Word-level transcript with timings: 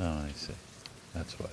Oh, 0.00 0.24
I 0.24 0.30
see. 0.32 0.54
That's 1.12 1.34
why. 1.40 1.48